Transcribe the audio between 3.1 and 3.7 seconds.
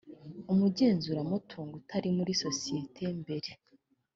mbere